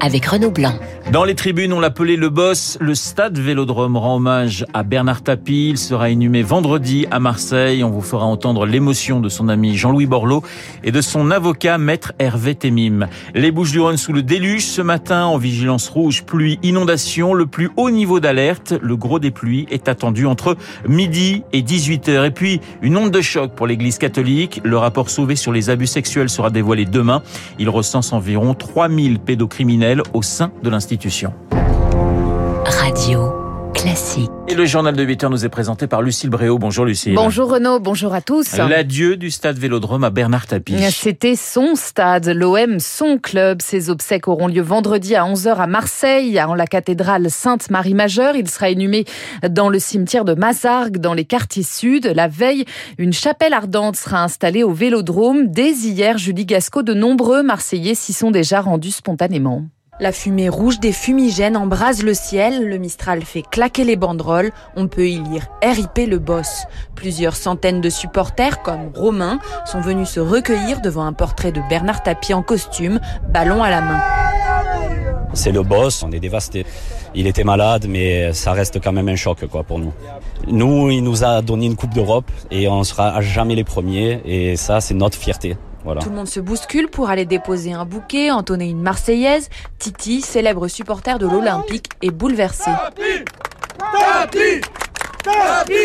avec 0.00 0.26
Renaud 0.26 0.50
Blanc. 0.50 0.74
Dans 1.12 1.24
les 1.24 1.34
tribunes, 1.34 1.72
on 1.72 1.80
l'appelait 1.80 2.16
le 2.16 2.30
boss. 2.30 2.78
Le 2.80 2.94
stade 2.94 3.38
Vélodrome 3.38 3.96
rend 3.96 4.16
hommage 4.16 4.64
à 4.72 4.82
Bernard 4.82 5.22
Tapie. 5.22 5.68
Il 5.70 5.78
sera 5.78 6.10
inhumé 6.10 6.42
vendredi 6.42 7.06
à 7.10 7.20
Marseille. 7.20 7.84
On 7.84 7.90
vous 7.90 8.00
fera 8.00 8.24
entendre 8.24 8.66
l'émotion 8.66 9.20
de 9.20 9.28
son 9.28 9.48
ami 9.48 9.76
Jean-Louis 9.76 10.06
Borloo 10.06 10.42
et 10.82 10.92
de 10.92 11.00
son 11.00 11.30
avocat 11.30 11.78
maître 11.78 12.12
Hervé 12.18 12.54
Temim. 12.54 13.08
Les 13.34 13.50
Bouches-du-Rhône 13.52 13.98
sous 13.98 14.12
le 14.12 14.22
déluge 14.22 14.64
ce 14.64 14.82
matin 14.82 15.26
en 15.26 15.36
vigilance 15.36 15.88
rouge, 15.88 16.24
pluie, 16.24 16.58
inondation, 16.62 17.34
le 17.34 17.46
plus 17.46 17.70
haut 17.76 17.90
niveau 17.90 18.18
d'alerte. 18.18 18.74
Le 18.80 18.96
gros 18.96 19.18
des 19.18 19.30
pluies 19.30 19.66
est 19.70 19.88
attendu 19.88 20.26
entre 20.26 20.56
midi 20.88 21.44
et 21.52 21.62
18 21.62 22.08
heures. 22.08 22.24
Et 22.24 22.30
puis, 22.30 22.60
une 22.82 22.96
onde 22.96 23.10
de 23.10 23.20
choc 23.20 23.52
pour 23.54 23.66
l'église 23.66 23.98
catholique. 23.98 24.60
Le 24.64 24.78
rapport 24.78 25.10
sauvé 25.10 25.36
sur 25.36 25.52
les 25.52 25.70
abus 25.70 25.86
sexuels 25.86 26.30
sera 26.30 26.50
dévoilé 26.50 26.86
demain. 26.86 27.22
Il 27.58 27.68
recense 27.68 28.12
environ 28.12 28.54
3000 28.54 29.18
pédocriminels 29.18 29.83
au 30.14 30.22
sein 30.22 30.50
de 30.62 30.70
l'institution. 30.70 31.32
Radio 32.64 33.34
Classique. 33.74 34.30
Et 34.48 34.54
le 34.54 34.64
journal 34.64 34.96
de 34.96 35.02
8 35.02 35.24
heures 35.24 35.30
nous 35.30 35.44
est 35.44 35.50
présenté 35.50 35.86
par 35.86 36.00
Lucille 36.00 36.30
Bréau. 36.30 36.58
Bonjour 36.58 36.86
Lucille. 36.86 37.14
Bonjour 37.14 37.50
Renaud, 37.50 37.80
bonjour 37.80 38.14
à 38.14 38.22
tous. 38.22 38.56
L'adieu 38.56 39.16
du 39.16 39.30
stade 39.30 39.58
Vélodrome 39.58 40.04
à 40.04 40.10
Bernard 40.10 40.46
Tapie. 40.46 40.76
C'était 40.90 41.36
son 41.36 41.74
stade, 41.74 42.28
l'OM, 42.28 42.78
son 42.80 43.18
club. 43.18 43.60
Ses 43.60 43.90
obsèques 43.90 44.26
auront 44.28 44.46
lieu 44.46 44.62
vendredi 44.62 45.16
à 45.16 45.24
11h 45.24 45.56
à 45.56 45.66
Marseille, 45.66 46.40
en 46.40 46.54
la 46.54 46.66
cathédrale 46.66 47.28
Sainte-Marie-Majeure. 47.28 48.36
Il 48.36 48.48
sera 48.48 48.70
inhumé 48.70 49.04
dans 49.50 49.68
le 49.68 49.78
cimetière 49.78 50.24
de 50.24 50.34
Mazargues, 50.34 50.98
dans 50.98 51.14
les 51.14 51.26
quartiers 51.26 51.62
sud. 51.62 52.06
La 52.06 52.28
veille, 52.28 52.64
une 52.96 53.12
chapelle 53.12 53.52
ardente 53.52 53.96
sera 53.96 54.22
installée 54.22 54.62
au 54.62 54.72
Vélodrome. 54.72 55.48
Dès 55.48 55.72
hier, 55.72 56.16
Julie 56.16 56.46
Gasco, 56.46 56.82
de 56.82 56.94
nombreux 56.94 57.42
Marseillais 57.42 57.94
s'y 57.94 58.14
sont 58.14 58.30
déjà 58.30 58.62
rendus 58.62 58.92
spontanément. 58.92 59.64
La 60.00 60.10
fumée 60.10 60.48
rouge 60.48 60.80
des 60.80 60.90
fumigènes 60.90 61.56
embrase 61.56 62.02
le 62.02 62.14
ciel, 62.14 62.68
le 62.68 62.78
Mistral 62.78 63.22
fait 63.22 63.42
claquer 63.42 63.84
les 63.84 63.94
banderoles, 63.94 64.50
on 64.74 64.88
peut 64.88 65.08
y 65.08 65.18
lire 65.18 65.46
RIP 65.62 66.08
le 66.08 66.18
boss. 66.18 66.64
Plusieurs 66.96 67.36
centaines 67.36 67.80
de 67.80 67.88
supporters, 67.88 68.60
comme 68.62 68.90
Romain, 68.92 69.38
sont 69.66 69.80
venus 69.80 70.08
se 70.08 70.18
recueillir 70.18 70.80
devant 70.80 71.06
un 71.06 71.12
portrait 71.12 71.52
de 71.52 71.60
Bernard 71.68 72.02
Tapie 72.02 72.34
en 72.34 72.42
costume, 72.42 72.98
ballon 73.32 73.62
à 73.62 73.70
la 73.70 73.80
main. 73.82 74.00
C'est 75.32 75.52
le 75.52 75.62
boss, 75.62 76.02
on 76.02 76.10
est 76.10 76.20
dévasté. 76.20 76.66
Il 77.14 77.28
était 77.28 77.44
malade, 77.44 77.86
mais 77.88 78.32
ça 78.32 78.52
reste 78.52 78.82
quand 78.82 78.92
même 78.92 79.08
un 79.08 79.16
choc 79.16 79.46
quoi 79.46 79.62
pour 79.62 79.78
nous. 79.78 79.92
Nous, 80.48 80.90
il 80.90 81.04
nous 81.04 81.22
a 81.22 81.40
donné 81.40 81.66
une 81.66 81.76
Coupe 81.76 81.94
d'Europe 81.94 82.30
et 82.50 82.66
on 82.66 82.82
sera 82.82 83.14
à 83.14 83.20
jamais 83.20 83.54
les 83.54 83.64
premiers 83.64 84.20
et 84.24 84.56
ça, 84.56 84.80
c'est 84.80 84.94
notre 84.94 85.18
fierté. 85.18 85.56
Voilà. 85.84 86.00
Tout 86.00 86.10
le 86.10 86.16
monde 86.16 86.28
se 86.28 86.40
bouscule 86.40 86.88
pour 86.88 87.10
aller 87.10 87.26
déposer 87.26 87.72
un 87.72 87.84
bouquet, 87.84 88.30
entonner 88.30 88.68
une 88.68 88.80
Marseillaise. 88.80 89.50
Titi, 89.78 90.22
célèbre 90.22 90.66
supporter 90.68 91.18
de 91.18 91.26
l'Olympique, 91.26 91.88
est 92.02 92.10
bouleversé. 92.10 92.70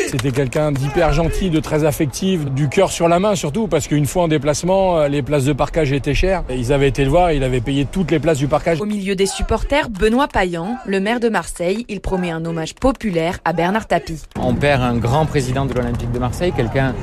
C'était 0.10 0.32
quelqu'un 0.32 0.72
d'hyper 0.72 1.14
gentil, 1.14 1.50
de 1.50 1.60
très 1.60 1.86
affectif, 1.86 2.44
du 2.46 2.68
cœur 2.68 2.92
sur 2.92 3.08
la 3.08 3.20
main 3.20 3.36
surtout, 3.36 3.68
parce 3.68 3.88
qu'une 3.88 4.06
fois 4.06 4.24
en 4.24 4.28
déplacement, 4.28 5.06
les 5.08 5.22
places 5.22 5.46
de 5.46 5.54
parkage 5.54 5.94
étaient 5.94 6.14
chères. 6.14 6.44
Ils 6.50 6.74
avaient 6.74 6.90
été 6.90 7.04
le 7.06 7.10
voir, 7.10 7.32
il 7.32 7.44
avait 7.44 7.62
payé 7.62 7.86
toutes 7.90 8.12
les 8.12 8.20
places 8.20 8.38
du 8.38 8.48
parkage. 8.48 8.82
Au 8.82 8.86
milieu 8.86 9.16
des 9.16 9.26
supporters, 9.26 9.90
Benoît 9.90 10.28
Payan, 10.28 10.78
le 10.86 11.00
maire 11.00 11.22
de 11.22 11.30
Marseille, 11.30 11.86
il 11.88 12.02
promet 12.02 12.32
un 12.32 12.44
hommage 12.44 12.76
populaire 12.76 13.40
à 13.46 13.54
Bernard 13.54 13.88
Tapie. 13.88 14.22
On 14.38 14.56
perd 14.56 14.82
un 14.82 14.98
grand 14.98 15.26
président 15.26 15.66
de 15.66 15.74
l'Olympique 15.74 16.12
de 16.12 16.20
Marseille, 16.20 16.52
quelqu'un 16.56 16.94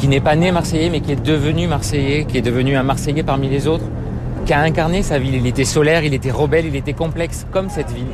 qui 0.00 0.08
n'est 0.08 0.20
pas 0.20 0.36
né 0.36 0.52
Marseillais, 0.52 0.90
mais 0.90 1.00
qui 1.00 1.12
est 1.12 1.22
devenu 1.22 1.66
Marseillais, 1.66 2.24
qui 2.24 2.38
est 2.38 2.42
devenu 2.42 2.76
un 2.76 2.82
Marseillais 2.82 3.22
parmi 3.22 3.48
les 3.48 3.66
autres, 3.66 3.84
qui 4.46 4.52
a 4.52 4.60
incarné 4.60 5.02
sa 5.02 5.18
ville. 5.18 5.34
Il 5.34 5.46
était 5.46 5.64
solaire, 5.64 6.04
il 6.04 6.14
était 6.14 6.30
rebelle, 6.30 6.66
il 6.66 6.76
était 6.76 6.92
complexe, 6.92 7.46
comme 7.50 7.68
cette 7.68 7.90
ville. 7.90 8.06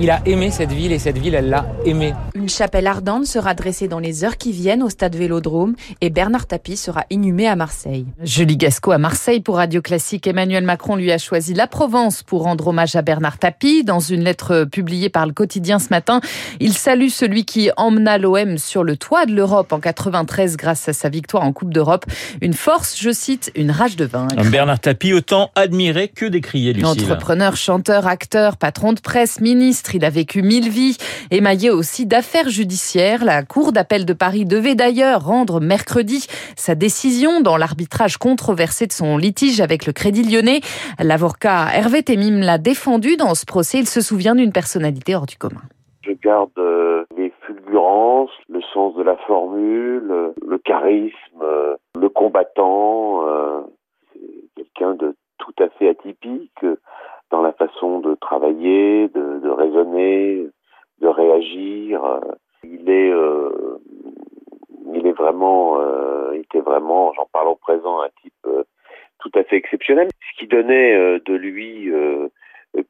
Il 0.00 0.10
a 0.10 0.20
aimé 0.26 0.50
cette 0.50 0.72
ville 0.72 0.90
et 0.90 0.98
cette 0.98 1.18
ville, 1.18 1.36
elle 1.36 1.48
l'a 1.48 1.66
aimé. 1.84 2.14
Une 2.34 2.48
chapelle 2.48 2.88
ardente 2.88 3.26
sera 3.26 3.54
dressée 3.54 3.86
dans 3.86 4.00
les 4.00 4.24
heures 4.24 4.36
qui 4.36 4.50
viennent 4.50 4.82
au 4.82 4.90
stade 4.90 5.14
Vélodrome 5.14 5.76
et 6.00 6.10
Bernard 6.10 6.46
Tapie 6.46 6.76
sera 6.76 7.04
inhumé 7.10 7.46
à 7.46 7.54
Marseille. 7.54 8.04
Julie 8.20 8.56
Gasco 8.56 8.90
à 8.90 8.98
Marseille 8.98 9.40
pour 9.40 9.56
Radio 9.56 9.80
Classique. 9.80 10.26
Emmanuel 10.26 10.64
Macron 10.64 10.96
lui 10.96 11.12
a 11.12 11.18
choisi 11.18 11.54
la 11.54 11.68
Provence 11.68 12.24
pour 12.24 12.42
rendre 12.42 12.66
hommage 12.66 12.96
à 12.96 13.02
Bernard 13.02 13.38
Tapie. 13.38 13.84
Dans 13.84 14.00
une 14.00 14.24
lettre 14.24 14.64
publiée 14.64 15.10
par 15.10 15.26
le 15.26 15.32
quotidien 15.32 15.78
ce 15.78 15.90
matin, 15.90 16.20
il 16.58 16.72
salue 16.72 17.08
celui 17.08 17.44
qui 17.44 17.70
emmena 17.76 18.18
l'OM 18.18 18.58
sur 18.58 18.82
le 18.82 18.96
toit 18.96 19.26
de 19.26 19.32
l'Europe 19.32 19.72
en 19.72 19.78
93 19.78 20.56
grâce 20.56 20.88
à 20.88 20.92
sa 20.92 21.08
victoire 21.08 21.44
en 21.44 21.52
Coupe 21.52 21.72
d'Europe. 21.72 22.04
Une 22.40 22.54
force, 22.54 22.98
je 23.00 23.10
cite, 23.10 23.52
une 23.54 23.70
rage 23.70 23.94
de 23.94 24.06
vaincre. 24.06 24.42
Bernard 24.50 24.80
Tapie, 24.80 25.12
autant 25.12 25.50
admiré 25.54 26.08
que 26.08 26.26
décrié, 26.26 26.72
Lucille. 26.72 26.86
Entrepreneur, 26.88 27.56
chanteur, 27.56 28.08
acteur, 28.08 28.56
patron 28.56 28.92
de 28.92 29.00
presse, 29.00 29.40
ministre, 29.40 29.83
il 29.92 30.04
a 30.04 30.10
vécu 30.10 30.42
mille 30.42 30.68
vies, 30.68 30.96
émaillé 31.30 31.70
aussi 31.70 32.06
d'affaires 32.06 32.48
judiciaires. 32.48 33.24
La 33.24 33.42
Cour 33.42 33.72
d'appel 33.72 34.06
de 34.06 34.12
Paris 34.12 34.46
devait 34.46 34.74
d'ailleurs 34.74 35.26
rendre 35.26 35.60
mercredi 35.60 36.26
sa 36.56 36.74
décision 36.74 37.40
dans 37.40 37.56
l'arbitrage 37.56 38.16
controversé 38.16 38.86
de 38.86 38.92
son 38.92 39.18
litige 39.18 39.60
avec 39.60 39.86
le 39.86 39.92
Crédit 39.92 40.22
Lyonnais. 40.22 40.60
L'avocat 41.02 41.66
Hervé 41.74 42.02
Temim 42.02 42.40
l'a 42.40 42.58
défendu 42.58 43.16
dans 43.16 43.34
ce 43.34 43.44
procès. 43.44 43.78
Il 43.78 43.88
se 43.88 44.00
souvient 44.00 44.34
d'une 44.34 44.52
personnalité 44.52 45.14
hors 45.14 45.26
du 45.26 45.36
commun. 45.36 45.62
Je 46.02 46.12
garde 46.12 46.50
les 47.16 47.32
fulgurances, 47.46 48.30
le 48.48 48.60
sens 48.72 48.94
de 48.94 49.02
la 49.02 49.16
formule, 49.26 50.32
le 50.46 50.58
charisme, 50.58 51.44
le 51.98 52.08
combattant. 52.08 53.22
C'est 54.12 54.20
quelqu'un 54.54 54.94
de 54.94 55.14
tout 55.38 55.62
à 55.62 55.68
fait 55.78 55.88
atypique 55.88 56.64
dans 57.30 57.42
la 57.42 57.52
façon 57.52 58.00
de 58.00 58.14
travailler, 58.14 59.08
de, 59.08 59.40
de 59.42 59.50
raisonner, 59.50 60.46
de 61.00 61.08
réagir. 61.08 62.20
Il 62.62 62.88
est, 62.88 63.10
euh, 63.10 63.78
il 64.94 65.06
est 65.06 65.12
vraiment, 65.12 65.80
euh, 65.80 66.30
il 66.34 66.40
était 66.40 66.60
j'en 66.80 67.26
parle 67.32 67.48
au 67.48 67.56
présent, 67.56 68.00
un 68.02 68.08
type 68.22 68.32
euh, 68.46 68.64
tout 69.18 69.30
à 69.34 69.44
fait 69.44 69.56
exceptionnel. 69.56 70.08
Ce 70.32 70.38
qui 70.38 70.46
donnait 70.46 70.94
euh, 70.94 71.18
de 71.24 71.34
lui 71.34 71.90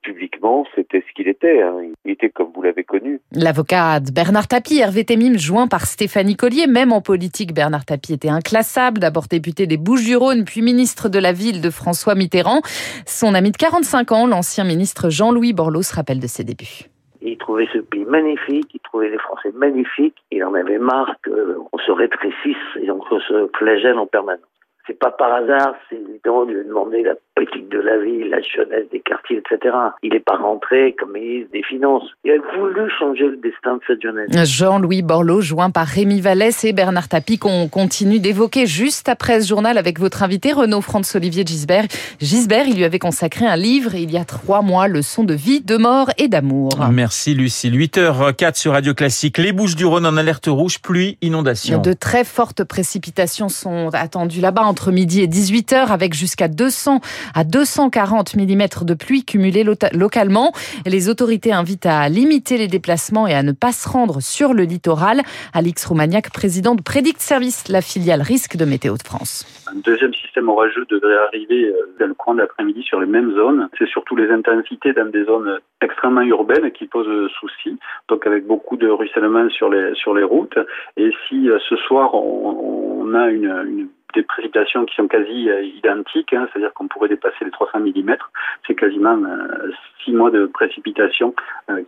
publiquement, 0.02 0.64
c'était 0.74 1.04
ce 1.06 1.14
qu'il 1.14 1.28
était. 1.28 1.60
Hein. 1.60 1.90
Il 2.04 2.12
était 2.12 2.30
comme 2.30 2.50
vous 2.54 2.62
l'avez 2.62 2.84
connu. 2.84 3.20
L'avocat 3.32 4.00
Bernard 4.00 4.48
Tapie, 4.48 4.78
Hervé 4.78 5.04
Temim, 5.04 5.36
joint 5.36 5.66
par 5.66 5.86
Stéphanie 5.86 6.36
Collier. 6.36 6.66
Même 6.66 6.92
en 6.92 7.02
politique, 7.02 7.52
Bernard 7.52 7.84
Tapie 7.84 8.14
était 8.14 8.30
inclassable. 8.30 8.98
D'abord 8.98 9.26
député 9.28 9.66
des 9.66 9.76
Bouches-du-Rhône, 9.76 10.44
puis 10.44 10.62
ministre 10.62 11.10
de 11.10 11.18
la 11.18 11.32
ville 11.32 11.60
de 11.60 11.68
François 11.70 12.14
Mitterrand. 12.14 12.62
Son 13.06 13.34
ami 13.34 13.50
de 13.50 13.56
45 13.58 14.12
ans, 14.12 14.26
l'ancien 14.26 14.64
ministre 14.64 15.10
Jean-Louis 15.10 15.52
Borloo, 15.52 15.82
se 15.82 15.94
rappelle 15.94 16.20
de 16.20 16.26
ses 16.26 16.44
débuts. 16.44 16.93
Il 17.26 17.38
trouvait 17.38 17.68
ce 17.72 17.78
pays 17.78 18.04
magnifique, 18.04 18.70
il 18.74 18.80
trouvait 18.80 19.08
les 19.08 19.18
Français 19.18 19.50
magnifiques. 19.54 20.22
Il 20.30 20.44
en 20.44 20.52
avait 20.52 20.78
marre 20.78 21.16
qu'on 21.24 21.78
se 21.78 21.90
rétrécisse 21.90 22.56
et 22.76 22.86
qu'on 22.86 23.20
se 23.20 23.48
flagelle 23.56 23.98
en 23.98 24.06
permanence. 24.06 24.53
C'est 24.86 24.98
pas 24.98 25.10
par 25.10 25.32
hasard, 25.32 25.74
c'est 25.88 25.96
évident 25.96 26.44
de 26.44 26.52
lui 26.52 26.64
demander 26.66 27.02
la 27.02 27.14
politique 27.34 27.70
de 27.70 27.78
la 27.78 27.96
ville, 27.98 28.28
la 28.28 28.42
jeunesse 28.42 28.84
des 28.92 29.00
quartiers, 29.00 29.38
etc. 29.38 29.74
Il 30.02 30.12
n'est 30.12 30.20
pas 30.20 30.36
rentré 30.36 30.94
comme 30.98 31.12
ministre 31.12 31.52
des 31.52 31.62
Finances. 31.62 32.04
Il 32.22 32.32
a 32.32 32.58
voulu 32.58 32.90
changer 32.98 33.24
le 33.28 33.36
destin 33.36 33.76
de 33.76 33.80
cette 33.86 34.02
jeunesse. 34.02 34.28
Jean-Louis 34.46 35.00
Borloo, 35.00 35.40
joint 35.40 35.70
par 35.70 35.86
Rémi 35.86 36.20
Vallès 36.20 36.64
et 36.64 36.74
Bernard 36.74 37.08
Tapie, 37.08 37.38
qu'on 37.38 37.68
continue 37.68 38.20
d'évoquer 38.20 38.66
juste 38.66 39.08
après 39.08 39.40
ce 39.40 39.48
journal 39.48 39.78
avec 39.78 39.98
votre 39.98 40.22
invité, 40.22 40.52
Renaud 40.52 40.82
Franz-Olivier 40.82 41.44
Gisbert. 41.46 41.86
Gisbert, 42.20 42.66
il 42.66 42.76
lui 42.76 42.84
avait 42.84 42.98
consacré 42.98 43.46
un 43.46 43.56
livre 43.56 43.94
il 43.94 44.12
y 44.12 44.18
a 44.18 44.24
trois 44.24 44.60
mois, 44.60 44.86
Leçon 44.86 45.24
de 45.24 45.34
vie, 45.34 45.62
de 45.62 45.78
mort 45.78 46.10
et 46.18 46.28
d'amour. 46.28 46.70
Merci 46.92 47.34
Lucie. 47.34 47.70
8h04 47.70 48.56
sur 48.56 48.72
Radio 48.72 48.92
Classique. 48.92 49.38
Les 49.38 49.52
Bouches 49.52 49.76
du 49.76 49.86
Rhône 49.86 50.04
en 50.04 50.18
alerte 50.18 50.46
rouge, 50.46 50.80
pluie, 50.80 51.16
inondation. 51.22 51.80
De 51.80 51.94
très 51.94 52.24
fortes 52.24 52.64
précipitations 52.64 53.48
sont 53.48 53.88
attendues 53.94 54.42
là-bas 54.42 54.73
entre 54.74 54.90
midi 54.90 55.22
et 55.22 55.28
18h 55.28 55.92
avec 55.92 56.14
jusqu'à 56.14 56.48
200 56.48 56.98
à 57.32 57.44
240 57.44 58.34
mm 58.34 58.64
de 58.82 58.94
pluie 58.94 59.24
cumulée 59.24 59.62
localement. 59.92 60.50
Les 60.84 61.08
autorités 61.08 61.52
invitent 61.52 61.86
à 61.86 62.08
limiter 62.08 62.58
les 62.58 62.66
déplacements 62.66 63.28
et 63.28 63.34
à 63.34 63.44
ne 63.44 63.52
pas 63.52 63.70
se 63.70 63.88
rendre 63.88 64.20
sur 64.20 64.52
le 64.52 64.64
littoral. 64.64 65.20
Alix 65.52 65.86
Roumaniac, 65.86 66.32
président 66.32 66.74
de 66.74 66.82
Prédict 66.82 67.20
Service, 67.20 67.68
la 67.68 67.82
filiale 67.82 68.20
risque 68.20 68.56
de 68.56 68.64
Météo 68.64 68.94
de 68.96 69.04
France. 69.04 69.46
Un 69.68 69.78
deuxième 69.78 70.12
système 70.12 70.48
orageux 70.48 70.84
devrait 70.90 71.18
arriver 71.28 71.72
dans 72.00 72.08
le 72.08 72.14
coin 72.14 72.34
de 72.34 72.40
l'après-midi 72.40 72.82
sur 72.82 72.98
les 72.98 73.06
mêmes 73.06 73.32
zones. 73.36 73.68
C'est 73.78 73.88
surtout 73.88 74.16
les 74.16 74.28
intensités 74.28 74.92
dans 74.92 75.08
des 75.08 75.24
zones 75.24 75.60
extrêmement 75.82 76.22
urbaines 76.22 76.72
qui 76.72 76.86
posent 76.86 77.30
souci, 77.38 77.78
donc 78.08 78.26
avec 78.26 78.44
beaucoup 78.44 78.76
de 78.76 78.88
ruissellement 78.88 79.48
sur 79.50 79.68
les, 79.70 79.94
sur 79.94 80.14
les 80.14 80.24
routes. 80.24 80.58
Et 80.96 81.10
si 81.28 81.48
ce 81.68 81.76
soir 81.76 82.12
on, 82.12 83.14
a 83.14 83.28
une 83.28 83.88
des 84.14 84.22
précipitations 84.22 84.84
qui 84.84 84.94
sont 84.94 85.08
quasi 85.08 85.48
identiques, 85.76 86.32
hein, 86.32 86.46
c'est-à-dire 86.52 86.72
qu'on 86.74 86.88
pourrait 86.88 87.08
dépasser 87.08 87.44
les 87.44 87.50
300 87.50 87.80
mm. 87.80 88.16
c'est 88.66 88.74
quasiment 88.74 89.18
six 90.04 90.12
mois 90.12 90.30
de 90.30 90.46
précipitations 90.46 91.34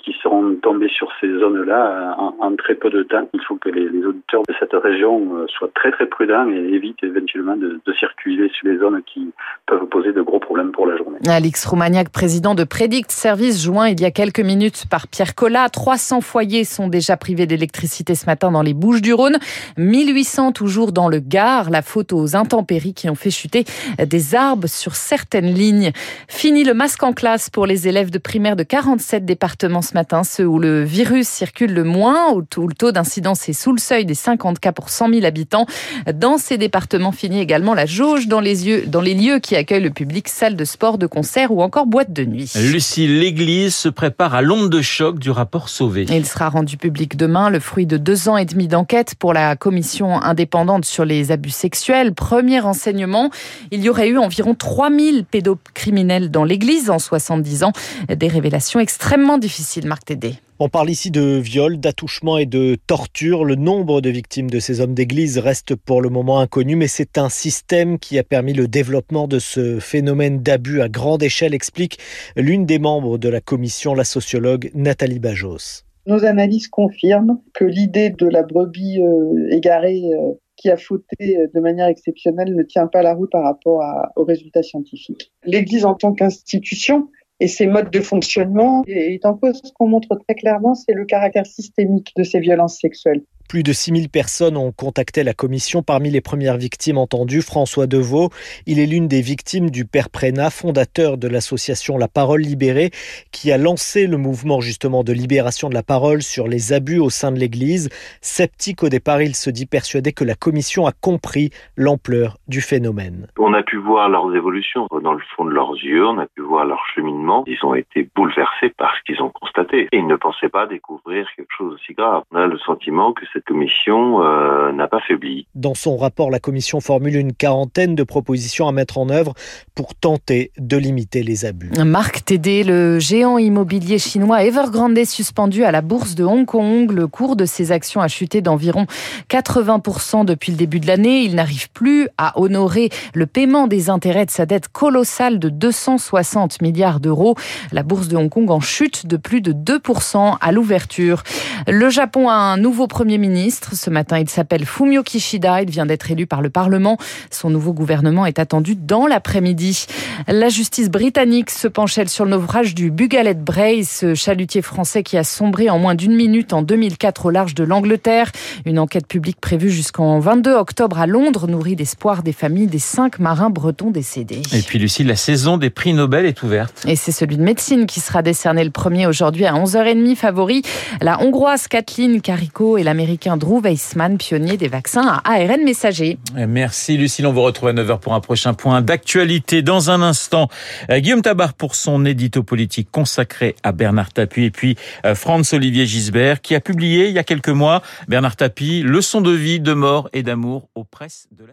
qui 0.01 0.13
seront 0.23 0.57
tombées 0.57 0.89
sur 0.89 1.09
ces 1.21 1.29
zones-là 1.29 2.17
en, 2.19 2.57
très 2.57 2.75
peu 2.75 2.91
de 2.91 3.03
temps. 3.03 3.29
Il 3.33 3.41
faut 3.43 3.57
que 3.57 3.69
les, 3.69 3.87
auditeurs 4.05 4.43
de 4.49 4.55
cette 4.59 4.73
région 4.73 5.47
soient 5.49 5.71
très 5.75 5.93
très 5.93 6.07
prudents 6.07 6.49
et 6.51 6.57
évitent 6.57 7.03
éventuellement 7.03 7.57
de, 7.57 7.81
de 7.85 7.93
circuler 7.93 8.49
sur 8.49 8.69
les 8.69 8.79
zones 8.79 9.03
qui 9.05 9.31
peuvent 9.67 9.87
poser 9.87 10.13
de 10.13 10.23
gros 10.23 10.41
problèmes 10.41 10.73
pour 10.73 10.87
la 10.87 10.97
journée. 10.97 11.19
Alix 11.29 11.65
Roumaniac, 11.67 12.11
président 12.11 12.55
de 12.55 12.65
Predict 12.65 13.11
Service, 13.11 13.63
joint 13.63 13.89
il 13.89 14.01
y 14.01 14.05
a 14.05 14.11
quelques 14.11 14.41
minutes 14.41 14.85
par 14.91 15.09
Pierre 15.09 15.35
Collat. 15.35 15.69
300 15.69 16.21
foyers 16.21 16.65
sont 16.65 16.89
déjà 16.89 17.17
privés 17.17 17.47
d'électricité 17.47 18.15
ce 18.15 18.27
matin 18.27 18.51
dans 18.51 18.63
les 18.63 18.75
Bouches 18.75 19.03
du 19.03 19.13
Rhône. 19.13 19.37
1800 19.77 20.53
toujours 20.53 20.93
dans 20.93 21.09
le 21.09 21.19
Gard. 21.19 21.71
La 21.71 21.83
faute 21.83 22.06
aux 22.13 22.37
intempéries 22.37 22.95
qui 22.95 23.09
ont 23.09 23.15
fait 23.15 23.31
chuter 23.31 23.65
des 24.05 24.35
arbres 24.35 24.69
sur 24.69 24.97
certaines 24.97 25.53
lignes. 25.53 25.93
Fini 26.29 26.65
le 26.65 26.75
masque 26.75 27.03
en 27.03 27.13
classe 27.13 27.51
pour 27.51 27.67
les 27.67 27.89
élèves 27.89 28.11
de 28.11 28.19
primaire 28.19 28.57
de 28.57 28.63
47 28.63 29.25
départements 29.25 29.83
ce 29.83 29.95
matin, 29.95 30.25
ceux 30.25 30.47
où 30.47 30.59
le 30.59 30.85
virus 30.85 31.29
circule 31.29 31.73
le 31.73 31.85
moins, 31.85 32.33
où 32.33 32.41
le 32.41 32.75
taux 32.75 32.93
d'incidence 32.93 33.49
est 33.49 33.53
sous 33.53 33.73
le 33.73 33.79
seuil 33.79 34.05
des 34.05 34.15
50 34.15 34.59
cas 34.59 34.73
pour 34.73 34.89
100 34.89 35.11
000 35.11 35.25
habitants. 35.25 35.67
Dans 36.15 36.39
ces 36.39 36.59
départements, 36.59 37.13
finit 37.13 37.41
également 37.41 37.75
la 37.75 37.87
jauge 37.87 38.29
dans 38.29 38.41
les, 38.41 38.67
yeux, 38.69 38.85
dans 38.87 39.01
les 39.01 39.15
lieux 39.15 39.39
qui 39.39 39.57
accueillent 39.57 39.83
le 39.83 39.91
public, 39.91 40.29
salles 40.29 40.57
de 40.57 40.65
sport, 40.65 40.99
de 40.99 41.07
concert 41.07 41.51
ou 41.53 41.63
encore 41.63 41.87
boîte 41.87 42.13
de 42.13 42.25
nuit. 42.25 42.53
Lucie, 42.57 43.07
l'Église 43.07 43.75
se 43.75 43.89
prépare 43.89 44.35
à 44.35 44.43
l'onde 44.43 44.71
de 44.71 44.83
choc 44.83 45.19
du 45.19 45.31
rapport 45.31 45.69
Sauvé. 45.69 46.07
Il 46.09 46.27
sera 46.27 46.49
rendu 46.49 46.77
public 46.77 47.17
demain, 47.17 47.51
le 47.51 47.61
fruit 47.61 47.87
de 47.87 47.97
deux 47.97 48.29
ans 48.29 48.37
et 48.37 48.45
demi 48.45 48.69
d'enquête 48.69 49.15
pour 49.19 49.33
la 49.33 49.57
commission 49.57 50.21
indépendante 50.23 50.85
sur 50.85 51.05
les 51.05 51.33
abus 51.33 51.51
sexuels. 51.51 51.96
Premier 52.15 52.61
renseignement, 52.61 53.31
il 53.71 53.83
y 53.83 53.89
aurait 53.89 54.09
eu 54.09 54.19
environ 54.19 54.55
3000 54.55 55.25
pédocriminels 55.25 56.31
dans 56.31 56.45
l'Église 56.45 56.91
en 56.91 56.99
70 56.99 57.65
ans. 57.65 57.73
Des 58.09 58.29
révélations 58.29 58.81
extrêmement 58.81 59.39
difficiles, 59.39 59.87
Marc 59.87 60.05
Tédé. 60.05 60.35
On 60.59 60.71
parle 60.71 60.89
ici 60.89 61.11
de 61.11 61.37
viol, 61.37 61.79
d'attouchement 61.79 62.39
et 62.39 62.47
de 62.47 62.79
torture. 62.87 63.45
Le 63.45 63.57
nombre 63.57 64.01
de 64.01 64.09
victimes 64.09 64.49
de 64.49 64.59
ces 64.59 64.81
hommes 64.81 64.95
d'église 64.95 65.37
reste 65.37 65.75
pour 65.75 66.01
le 66.01 66.09
moment 66.09 66.41
inconnu, 66.41 66.77
mais 66.77 66.89
c'est 66.89 67.19
un 67.19 67.29
système 67.29 67.99
qui 67.99 68.19
a 68.19 68.23
permis 68.23 68.55
le 68.55 68.67
développement 68.67 69.29
de 69.29 69.39
ce 69.39 69.81
phénomène 69.81 70.43
d'abus 70.43 70.81
à 70.81 70.89
grande 70.89 71.23
échelle, 71.23 71.53
explique 71.53 71.99
l'une 72.37 72.65
des 72.65 72.79
membres 72.79 73.19
de 73.19 73.29
la 73.29 73.43
commission, 73.43 73.95
la 73.95 74.05
sociologue 74.05 74.71
Nathalie 74.75 75.19
Bajos. 75.19 75.83
Nos 76.07 76.25
analyses 76.25 76.69
confirment 76.69 77.43
que 77.53 77.65
l'idée 77.65 78.09
de 78.09 78.27
la 78.27 78.43
brebis 78.43 79.03
euh, 79.03 79.51
égarée 79.51 80.05
euh, 80.15 80.33
qui 80.57 80.71
a 80.71 80.77
fauté 80.77 81.39
de 81.53 81.61
manière 81.61 81.87
exceptionnelle 81.87 82.55
ne 82.55 82.63
tient 82.63 82.87
pas 82.87 83.03
la 83.03 83.15
route 83.15 83.31
par 83.31 83.45
rapport 83.45 83.83
aux 84.17 84.25
résultats 84.25 84.63
scientifiques. 84.63 85.33
L'Église 85.45 85.85
en 85.85 85.95
tant 85.95 86.13
qu'institution 86.13 87.09
et 87.41 87.49
ces 87.49 87.67
modes 87.67 87.91
de 87.91 88.01
fonctionnement 88.01 88.83
est 88.87 89.25
en 89.27 89.35
cause. 89.35 89.61
Ce 89.63 89.73
qu'on 89.73 89.89
montre 89.89 90.17
très 90.27 90.35
clairement, 90.35 90.75
c'est 90.75 90.95
le 90.95 91.05
caractère 91.05 91.47
systémique 91.47 92.13
de 92.17 92.23
ces 92.23 92.41
violences 92.41 92.79
sexuelles. 92.81 93.23
Plus 93.49 93.63
de 93.63 93.73
6000 93.73 94.09
personnes 94.09 94.57
ont 94.57 94.73
contacté 94.73 95.23
la 95.23 95.35
commission. 95.35 95.83
Parmi 95.83 96.11
les 96.11 96.21
premières 96.21 96.57
victimes 96.57 96.99
entendues, 96.99 97.43
François 97.43 97.87
Deveau. 97.87 98.31
Il 98.67 98.81
est 98.81 98.87
l'une 98.87 99.09
des 99.09 99.21
victimes 99.21 99.71
du 99.71 99.85
père 99.85 100.11
Prénat, 100.11 100.51
fondateur 100.51 101.17
de 101.17 101.29
l'association 101.29 101.97
La 101.97 102.09
Parole 102.09 102.41
Libérée, 102.41 102.91
qui 103.33 103.53
a 103.53 103.59
lancé 103.59 104.07
le 104.07 104.17
mouvement 104.17 104.61
justement 104.61 105.05
de 105.05 105.13
libération 105.13 105.69
de 105.69 105.75
la 105.75 105.83
parole 105.83 106.23
sur 106.23 106.49
les 106.49 106.73
abus 106.73 106.99
au 106.99 107.11
sein 107.11 107.31
de 107.31 107.39
l'Église. 107.39 107.89
Sceptique 108.21 108.83
au 108.83 108.89
départ, 108.89 109.23
il 109.23 109.35
se 109.35 109.51
dit 109.51 109.67
persuadé 109.67 110.13
que 110.13 110.25
la 110.25 110.35
commission 110.35 110.87
a 110.87 110.93
compris 110.93 111.51
l'ampleur 111.77 112.39
du 112.49 112.61
phénomène. 112.61 113.29
On 113.39 113.55
a 113.55 113.63
pu 113.63 113.77
voir 113.77 114.09
leurs 114.09 114.35
évolutions 114.35 114.89
dans 115.03 115.13
le 115.13 115.23
fond 115.37 115.45
de 115.45 115.51
leurs 115.51 115.75
yeux, 115.75 116.07
on 116.07 116.19
a 116.19 116.27
pu 116.27 116.43
voir 116.43 116.65
leur 116.65 116.85
cheminement. 116.95 117.45
Ils 117.47 117.65
ont 117.65 117.75
été 117.75 118.09
bouleversés 118.15 118.71
par 118.77 118.95
ce 118.97 119.03
qu'ils 119.05 119.23
ont 119.23 119.31
constaté 119.31 119.89
et 119.93 119.99
ils 119.99 120.07
ne 120.07 120.17
pensaient 120.17 120.49
pas 120.49 120.67
découvrir 120.67 121.29
quelque 121.37 121.53
chose 121.57 121.75
aussi 121.75 121.95
grave. 121.95 122.23
On 122.33 122.37
a 122.37 122.47
le 122.47 122.59
sentiment 122.59 123.13
que 123.13 123.25
cette 123.37 123.45
commission 123.45 124.23
euh, 124.23 124.73
n'a 124.73 124.89
pas 124.89 125.01
faibli. 125.07 125.47
Dans 125.55 125.75
son 125.75 125.99
rapport, 125.99 126.31
la 126.31 126.39
commission 126.39 126.81
formule 126.81 127.17
une 127.17 127.35
quarantaine 127.35 127.95
de 127.95 128.03
propositions 128.03 128.67
à 128.67 128.73
mettre 128.73 128.97
en 128.97 129.11
œuvre 129.11 129.35
pour 129.75 129.95
tenter 129.95 130.53
de 130.57 130.79
limiter 130.79 131.23
les 131.23 131.45
abus. 131.45 131.71
Marc 131.85 132.25
Tédé, 132.25 132.65
le 132.65 132.99
géant 132.99 133.37
immobilier 133.37 133.99
chinois 133.99 134.43
Evergrande 134.43 134.97
est 134.97 135.05
suspendu 135.05 135.65
à 135.65 135.71
la 135.71 135.83
bourse 135.83 136.15
de 136.15 136.25
Hong 136.25 136.47
Kong. 136.47 136.91
Le 136.91 137.07
cours 137.09 137.37
de 137.37 137.45
ses 137.45 137.73
actions 137.73 138.01
a 138.01 138.09
chuté 138.09 138.41
d'environ 138.41 138.87
80% 139.29 140.25
depuis 140.25 140.53
le 140.53 140.57
début 140.57 140.81
de 140.81 140.87
l'année. 140.87 141.21
Il 141.21 141.35
n'arrive 141.35 141.71
plus 141.73 142.09
à 142.17 142.41
honorer 142.41 142.89
le 143.13 143.27
paiement 143.27 143.67
des 143.67 143.91
intérêts 143.91 144.25
de 144.25 144.31
sa 144.31 144.47
dette 144.47 144.69
colossale 144.69 145.39
de 145.39 145.51
260 145.51 146.63
milliards 146.63 147.01
d'euros. 147.01 147.35
La 147.71 147.83
bourse 147.83 148.09
de 148.09 148.17
Hong 148.17 148.31
Kong 148.31 148.51
en 148.51 148.61
chute 148.61 149.07
de 149.07 149.19
plus 149.19 149.43
de 149.43 149.53
2% 149.53 150.39
à 150.41 150.53
l'ouverture. 150.53 151.23
Le 151.69 151.91
Japon 151.91 152.31
a 152.31 152.35
un 152.35 152.57
nouveau 152.57 152.87
premier 152.87 153.19
ministre 153.19 153.26
ministre. 153.29 153.75
Ce 153.75 153.91
matin, 153.91 154.19
il 154.19 154.29
s'appelle 154.29 154.65
Fumio 154.65 155.03
Kishida. 155.03 155.63
Il 155.63 155.71
vient 155.71 155.87
d'être 155.87 156.11
élu 156.11 156.27
par 156.27 156.43
le 156.43 156.51
Parlement. 156.51 156.99
Son 157.31 157.51
nouveau 157.51 157.73
gouvernement 157.73 158.27
est 158.27 158.39
attendu 158.39 158.77
dans 158.77 159.07
l'après-midi. 159.07 159.87
La 160.29 160.49
justice 160.49 160.89
britannique 160.89 161.51
se 161.51 161.69
penche 161.69 161.97
sur 162.07 162.25
le 162.25 162.33
naufrage 162.33 162.75
du 162.75 162.91
Bugalet 162.91 163.35
Brace, 163.35 163.99
ce 164.01 164.15
chalutier 164.15 164.63
français 164.63 165.03
qui 165.03 165.17
a 165.17 165.25
sombré 165.25 165.71
en 165.71 165.79
moins 165.79 165.95
d'une 165.95 166.15
minute 166.15 166.53
en 166.53 166.63
2004 166.63 167.27
au 167.27 167.31
large 167.31 167.55
de 167.55 167.65
l'Angleterre. 167.65 168.31
Une 168.65 168.79
enquête 168.79 169.07
publique 169.07 169.41
prévue 169.41 169.71
jusqu'en 169.71 170.19
22 170.19 170.55
octobre 170.55 170.99
à 170.99 171.07
Londres 171.07 171.49
nourrit 171.49 171.77
l'espoir 171.77 172.23
des 172.23 172.33
familles 172.33 172.67
des 172.67 172.79
cinq 172.79 173.19
marins 173.19 173.51
bretons 173.51 173.91
décédés. 173.91 174.43
Et 174.53 174.63
puis 174.63 174.79
Lucie, 174.79 175.05
la 175.05 175.17
saison 175.17 175.57
des 175.57 175.71
prix 175.71 175.95
Nobel 175.95 176.27
est 176.27 176.43
ouverte. 176.43 176.85
Et 176.87 176.97
c'est 176.97 177.13
celui 177.13 177.37
de 177.37 177.43
médecine 177.43 177.87
qui 177.87 178.01
sera 178.01 178.23
décerné 178.23 178.63
le 178.65 178.71
premier 178.71 179.07
aujourd'hui 179.07 179.47
à 179.47 179.55
11h30. 179.55 180.17
Favori, 180.17 180.63
la 181.01 181.23
hongroise 181.23 181.69
Kathleen 181.69 182.21
Carico 182.21 182.79
et 182.79 182.83
l'américaine 182.83 183.16
Drew 183.17 183.61
Weissman, 183.61 184.19
pionnier 184.19 184.57
des 184.57 184.69
vaccins 184.69 185.07
à 185.07 185.33
ARN 185.33 185.65
messager. 185.65 186.19
Merci 186.35 186.97
Lucille, 186.97 187.27
on 187.27 187.33
vous 187.33 187.43
retrouve 187.43 187.71
à 187.71 187.73
9h 187.73 187.99
pour 187.99 188.15
un 188.15 188.21
prochain 188.21 188.55
point 188.55 188.83
d'actualité. 188.83 189.63
Dans 189.63 189.91
un 189.91 190.03
instant, 190.03 190.49
euh, 190.91 190.99
Guillaume 190.99 191.23
Tabar 191.23 191.55
pour 191.55 191.75
son 191.75 192.05
édito 192.05 192.43
politique 192.43 192.89
consacré 192.91 193.57
à 193.63 193.73
Bernard 193.73 194.13
Tapie 194.13 194.45
et 194.45 194.51
puis 194.51 194.77
euh, 195.05 195.15
Franz-Olivier 195.15 195.87
Gisbert 195.87 196.41
qui 196.41 196.55
a 196.55 196.61
publié 196.61 197.09
il 197.09 197.15
y 197.15 197.19
a 197.19 197.25
quelques 197.25 197.49
mois 197.49 197.83
Bernard 198.09 198.37
Tapie, 198.37 198.83
leçon 198.83 199.21
de 199.21 199.33
vie, 199.33 199.61
de 199.61 199.73
mort 199.73 200.09
et 200.13 200.23
d'amour 200.23 200.69
aux 200.75 200.85
presses 200.85 201.27
de 201.33 201.45
la 201.45 201.53